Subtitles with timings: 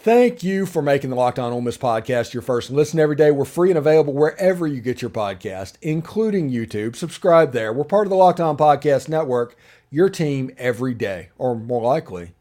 [0.00, 3.32] Thank you for making the Locked On Ole Miss podcast your first listen every day.
[3.32, 6.94] We're free and available wherever you get your podcast, including YouTube.
[6.94, 7.72] Subscribe there.
[7.72, 9.56] We're part of the Locked On Podcast Network,
[9.90, 12.32] your team every day, or more likely,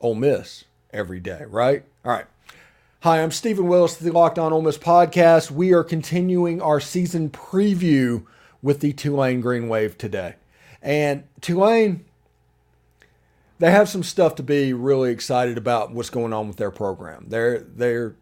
[0.00, 1.84] Ole Miss every day, right?
[2.04, 2.26] All right.
[3.02, 5.52] Hi, I'm Steven Willis, the Locked On Ole Miss podcast.
[5.52, 8.26] We are continuing our season preview
[8.60, 10.34] with the Tulane Green Wave today.
[10.82, 12.06] And Tulane
[13.58, 17.26] they have some stuff to be really excited about what's going on with their program.
[17.28, 18.16] They're they're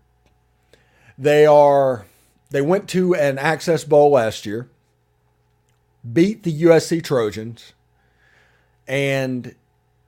[1.18, 2.06] they are
[2.50, 4.70] they went to an Access Bowl last year,
[6.10, 7.72] beat the USC Trojans,
[8.86, 9.54] and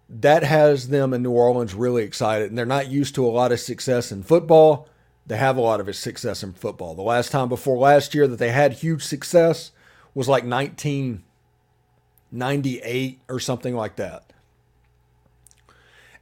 [0.09, 2.48] that has them in New Orleans really excited.
[2.48, 4.88] And they're not used to a lot of success in football.
[5.27, 6.95] They have a lot of success in football.
[6.95, 9.73] The last time before last year that they had huge success
[10.15, 14.27] was like 1998 or something like that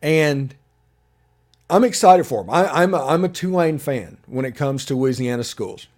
[0.05, 0.55] and
[1.71, 2.51] I'm excited for them.
[2.51, 5.89] I, am a, I'm a Tulane fan when it comes to Louisiana schools.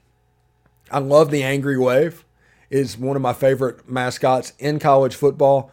[0.92, 2.24] I love the Angry Wave.
[2.68, 5.70] Is one of my favorite mascots in college football.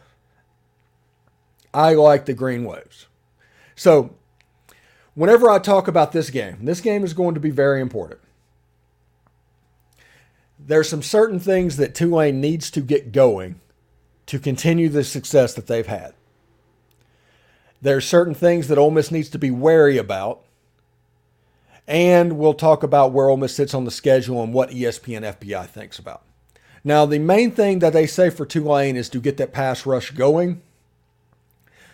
[1.74, 3.08] I like the Green Waves.
[3.76, 4.14] So,
[5.16, 8.20] whenever I talk about this game, this game is going to be very important.
[10.60, 13.60] There's some certain things that Tulane needs to get going
[14.28, 16.14] to continue the success that they've had.
[17.84, 20.46] There are certain things that Ole Miss needs to be wary about.
[21.86, 25.68] And we'll talk about where Ole Miss sits on the schedule and what ESPN FPI
[25.68, 26.24] thinks about.
[26.86, 30.12] Now, the main thing that they say for Tulane is to get that pass rush
[30.12, 30.62] going.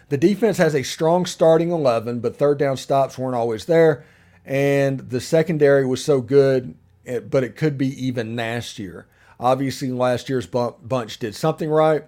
[0.09, 4.05] The defense has a strong starting 11, but third down stops weren't always there.
[4.45, 6.75] And the secondary was so good,
[7.07, 9.07] eh, but it could be even nastier.
[9.39, 12.03] Obviously, last year's bunch did something right,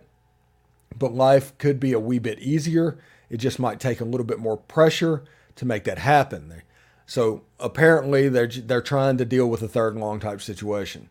[0.95, 2.99] but life could be a wee bit easier
[3.31, 5.23] it just might take a little bit more pressure
[5.55, 6.61] to make that happen.
[7.05, 11.09] So apparently they're they're trying to deal with a third and long type situation.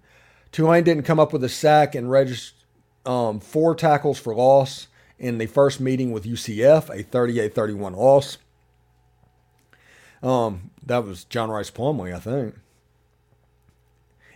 [0.53, 2.59] Tulane didn't come up with a sack and registered
[3.07, 8.37] um, four tackles for loss in the first meeting with UCF, a 38-31 loss.
[10.23, 12.57] Um, that was John Rhys Plumlee, I think.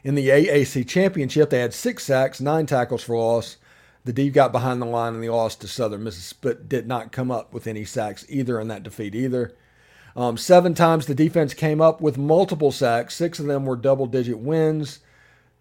[0.02, 3.58] In the AAC championship, they had six sacks, nine tackles for loss,
[4.04, 7.12] the D got behind the line and they lost to Southern Mississippi, but did not
[7.12, 9.54] come up with any sacks either in that defeat either.
[10.16, 13.16] Um, seven times the defense came up with multiple sacks.
[13.16, 15.00] Six of them were double digit wins.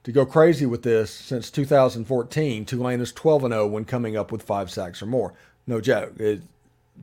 [0.04, 4.44] To go crazy with this, since 2014, Tulane is 12 0 when coming up with
[4.44, 5.34] five sacks or more.
[5.66, 6.20] No joke.
[6.20, 6.42] It,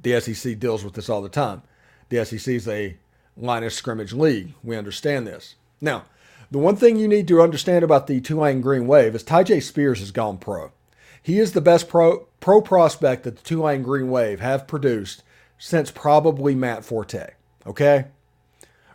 [0.03, 1.63] the SEC deals with this all the time.
[2.11, 2.99] The SEC is a
[3.37, 4.53] line of scrimmage league.
[4.63, 5.55] We understand this.
[5.81, 6.05] Now,
[6.51, 10.01] the one thing you need to understand about the Tulane Green Wave is Tyjae Spears
[10.01, 10.73] has gone pro.
[11.23, 15.23] He is the best pro, pro prospect that the Tulane Green Wave have produced
[15.59, 17.31] since probably Matt Forte.
[17.67, 18.07] Okay?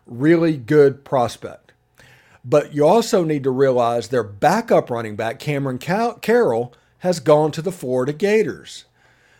[0.06, 1.74] Really good prospect.
[2.44, 7.62] But you also need to realize their backup running back, Cameron Carroll, has gone to
[7.62, 8.86] the Florida Gators.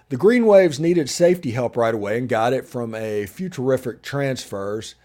[0.10, 4.04] The Green Waves needed safety help right away and got it from a few terrific
[4.04, 4.96] transfers.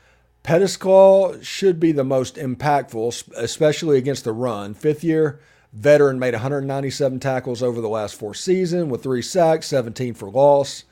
[0.44, 4.74] Pettisclaw should be the most impactful, especially against the run.
[4.74, 5.40] Fifth year
[5.72, 10.84] Veteran made 197 tackles over the last four seasons with three sacks, 17 for loss,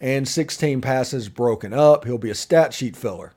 [0.00, 2.04] and 16 passes broken up.
[2.04, 3.32] He'll be a stat sheet filler.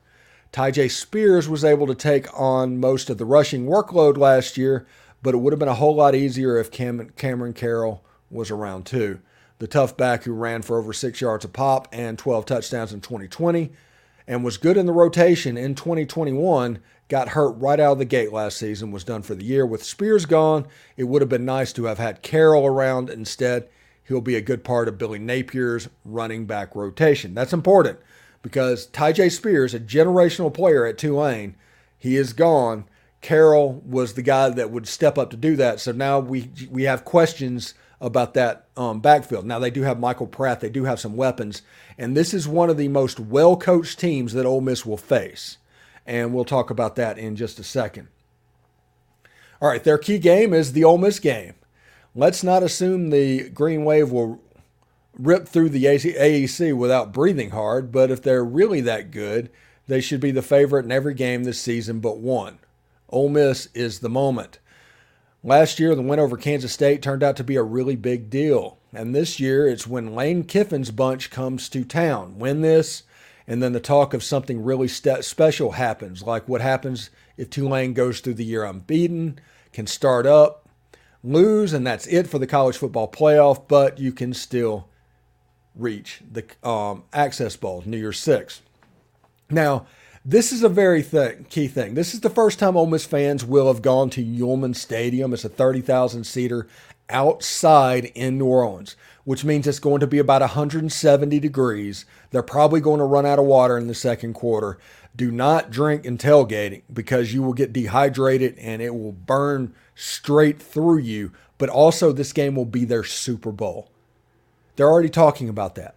[0.52, 4.86] Tyjae Spears was able to take on most of the rushing workload last year,
[5.22, 8.84] but it would have been a whole lot easier if Cam- Cameron Carroll was around
[8.84, 9.20] too.
[9.60, 13.00] The tough back who ran for over six yards a pop and 12 touchdowns in
[13.00, 13.72] 2020
[14.26, 18.32] and was good in the rotation in 2021 got hurt right out of the gate
[18.32, 19.66] last season, was done for the year.
[19.66, 20.66] With Spears gone,
[20.96, 23.68] it would have been nice to have had Carroll around instead.
[24.04, 27.34] He'll be a good part of Billy Napier's running back rotation.
[27.34, 27.98] That's important
[28.40, 31.54] because Tyjae Spears, a generational player at Tulane,
[31.98, 32.84] he is gone.
[33.22, 35.80] Carroll was the guy that would step up to do that.
[35.80, 39.46] So now we we have questions about that um, backfield.
[39.46, 40.60] Now they do have Michael Pratt.
[40.60, 41.62] They do have some weapons,
[41.96, 45.56] and this is one of the most well coached teams that Ole Miss will face
[46.06, 48.08] and we'll talk about that in just a second.
[49.60, 51.54] All right, their key game is the Ole Miss game.
[52.14, 54.42] Let's not assume the Green Wave will
[55.18, 59.50] rip through the AAC without breathing hard, but if they're really that good,
[59.86, 62.58] they should be the favorite in every game this season but one.
[63.12, 64.58] Ole Miss is the moment.
[65.44, 68.78] Last year, the win over Kansas State turned out to be a really big deal.
[68.92, 72.38] And this year, it's when Lane Kiffin's bunch comes to town.
[72.38, 73.02] Win this,
[73.46, 77.92] and then the talk of something really st- special happens, like what happens if Tulane
[77.92, 79.40] goes through the year unbeaten,
[79.72, 80.68] can start up,
[81.24, 84.88] lose, and that's it for the college football playoff, but you can still
[85.74, 88.62] reach the um, Access Bowl, New Year's Six.
[89.50, 89.86] Now,
[90.24, 91.94] This is a very th- key thing.
[91.94, 95.32] This is the first time Ole Miss fans will have gone to Yulman Stadium.
[95.32, 96.68] It's a 30,000 seater
[97.10, 102.06] outside in New Orleans, which means it's going to be about 170 degrees.
[102.30, 104.78] They're probably going to run out of water in the second quarter.
[105.16, 110.62] Do not drink and tailgating because you will get dehydrated and it will burn straight
[110.62, 111.32] through you.
[111.58, 113.90] But also, this game will be their Super Bowl.
[114.76, 115.96] They're already talking about that.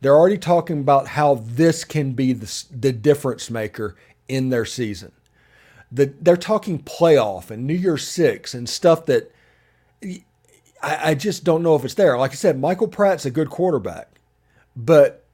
[0.00, 3.96] They're already talking about how this can be the, the difference maker
[4.28, 5.12] in their season.
[5.92, 9.32] The, they're talking playoff and New Year's Six and stuff that
[10.82, 12.16] I, I just don't know if it's there.
[12.16, 14.08] Like I said, Michael Pratt's a good quarterback,
[14.76, 15.24] but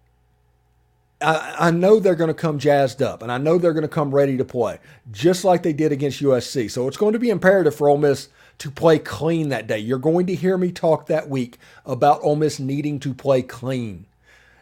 [1.20, 3.88] I, I know they're going to come jazzed up and I know they're going to
[3.88, 4.78] come ready to play,
[5.12, 6.70] just like they did against USC.
[6.70, 8.28] So it's going to be imperative for Ole Miss
[8.58, 9.78] to play clean that day.
[9.78, 14.06] You're going to hear me talk that week about Ole Miss needing to play clean.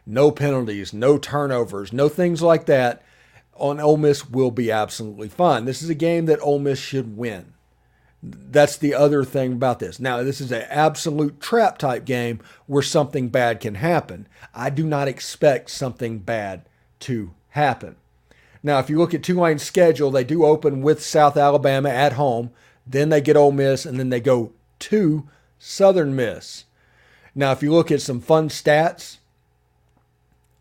[0.06, 3.02] No penalties, no turnovers, no things like that
[3.56, 5.64] on Ole Miss will be absolutely fine.
[5.64, 7.54] This is a game that Ole Miss should win.
[8.22, 10.00] That's the other thing about this.
[10.00, 14.26] Now, this is an absolute trap type game where something bad can happen.
[14.54, 16.62] I do not expect something bad
[17.00, 17.96] to happen.
[18.62, 22.50] Now, if you look at Tulane's schedule, they do open with South Alabama at home,
[22.86, 25.28] then they get Ole Miss, and then they go to
[25.58, 26.64] Southern Miss.
[27.34, 29.18] Now, if you look at some fun stats,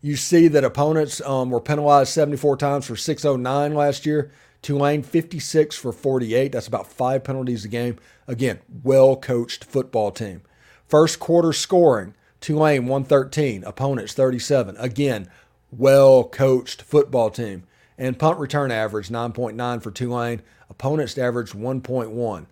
[0.04, 4.30] you see that opponents um, were penalized 74 times for 609 last year.
[4.60, 6.52] Tulane 56 for 48.
[6.52, 7.98] That's about five penalties a game.
[8.28, 10.42] Again, well coached football team.
[10.86, 12.12] First quarter scoring
[12.42, 14.76] Tulane 113, opponents 37.
[14.76, 15.30] Again,
[15.70, 17.64] well coached football team.
[17.96, 22.46] And punt return average 9.9 for Tulane, opponents average 1.1.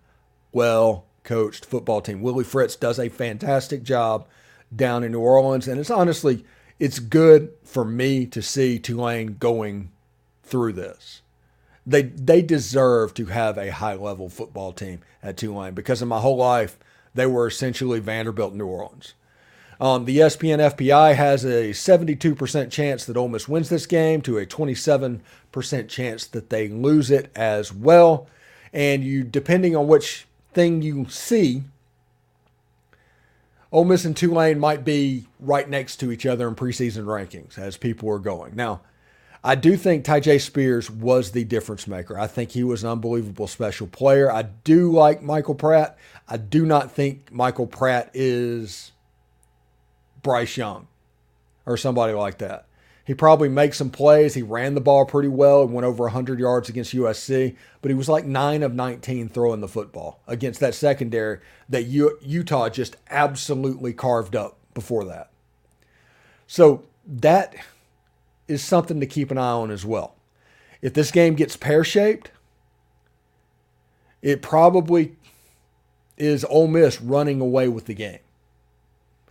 [0.51, 2.23] Well coached football team.
[2.23, 4.27] Willie Fritz does a fantastic job
[4.75, 6.43] down in New Orleans, and it's honestly
[6.83, 9.91] it's good for me to see Tulane going
[10.43, 11.21] through this
[11.85, 16.19] they they deserve to have a high level football team at Tulane because in my
[16.19, 16.77] whole life
[17.13, 19.13] they were essentially Vanderbilt New Orleans.
[19.79, 24.37] Um, the ESPN FPI has a 72% chance that Ole Miss wins this game to
[24.37, 25.19] a 27%
[25.89, 28.27] chance that they lose it as well.
[28.71, 31.63] And you, depending on which thing you see,
[33.73, 37.75] Ole Miss and Tulane might be right next to each other in preseason rankings as
[37.75, 38.55] people are going.
[38.55, 38.81] Now,
[39.43, 42.17] I do think Tyjae Spears was the difference maker.
[42.17, 44.31] I think he was an unbelievable special player.
[44.31, 45.97] I do like Michael Pratt.
[46.29, 48.91] I do not think Michael Pratt is
[50.21, 50.87] Bryce Young
[51.65, 52.67] or somebody like that.
[53.05, 54.33] He probably makes some plays.
[54.33, 57.95] He ran the ball pretty well and went over 100 yards against USC, but he
[57.95, 63.91] was like 9 of 19 throwing the football against that secondary that Utah just absolutely
[63.91, 65.31] carved up before that.
[66.47, 67.55] So that
[68.47, 70.15] is something to keep an eye on as well.
[70.81, 72.31] If this game gets pear shaped,
[74.21, 75.17] it probably
[76.17, 78.19] is Ole Miss running away with the game.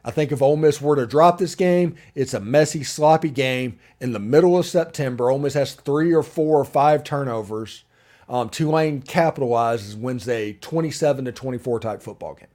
[0.05, 3.79] I think if Ole Miss were to drop this game, it's a messy, sloppy game
[4.01, 5.31] in the middle of September.
[5.31, 7.85] Ole Miss has three or four or five turnovers.
[8.29, 12.49] Um, Tulane capitalizes, a 27 to 24 type football game.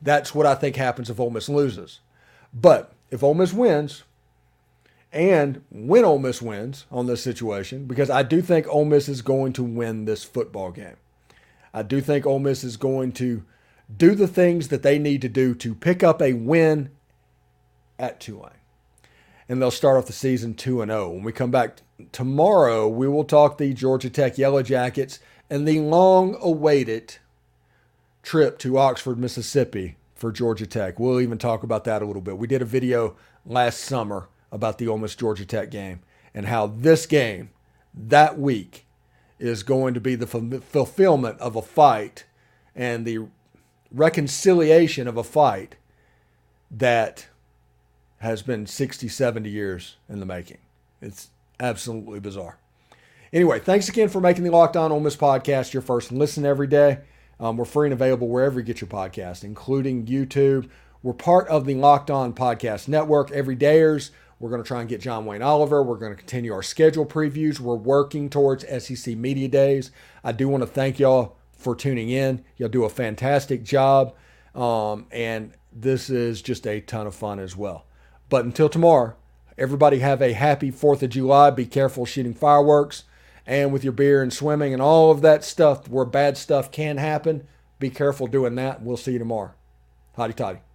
[0.00, 2.00] That's what I think happens if Ole Miss loses.
[2.52, 4.04] But if Ole Miss wins,
[5.12, 9.22] and when Ole Miss wins on this situation, because I do think Ole Miss is
[9.22, 10.96] going to win this football game.
[11.72, 13.44] I do think Ole Miss is going to
[13.94, 16.90] do the things that they need to do to pick up a win
[17.98, 18.50] at Tulane.
[19.48, 21.10] And they'll start off the season 2 and 0.
[21.10, 21.78] When we come back
[22.10, 27.18] tomorrow, we will talk the Georgia Tech Yellow Jackets and the long awaited
[28.22, 30.98] trip to Oxford, Mississippi for Georgia Tech.
[30.98, 32.38] We'll even talk about that a little bit.
[32.38, 33.14] We did a video
[33.44, 36.00] last summer about the Ole Miss Georgia Tech game
[36.34, 37.50] and how this game
[37.94, 38.86] that week
[39.38, 42.24] is going to be the fulfillment of a fight
[42.74, 43.26] and the
[43.90, 45.76] reconciliation of a fight
[46.70, 47.28] that
[48.18, 50.58] has been 60, 70 years in the making.
[51.00, 52.58] It's absolutely bizarre.
[53.32, 56.66] Anyway, thanks again for making the Locked On Ole Miss podcast your first listen every
[56.66, 56.98] day.
[57.38, 60.70] Um, we're free and available wherever you get your podcast, including YouTube.
[61.02, 63.30] We're part of the Locked On Podcast Network.
[63.30, 65.82] Everydayers we're going to try and get John Wayne Oliver.
[65.82, 67.58] We're going to continue our schedule previews.
[67.58, 69.90] We're working towards SEC Media Days.
[70.22, 72.44] I do want to thank y'all for tuning in.
[72.56, 74.14] Y'all do a fantastic job.
[74.54, 77.84] Um, and this is just a ton of fun as well.
[78.28, 79.14] But until tomorrow,
[79.58, 81.50] everybody have a happy 4th of July.
[81.50, 83.04] Be careful shooting fireworks
[83.46, 86.96] and with your beer and swimming and all of that stuff where bad stuff can
[86.96, 87.46] happen.
[87.78, 88.82] Be careful doing that.
[88.82, 89.52] We'll see you tomorrow.
[90.16, 90.65] Hotty toddy.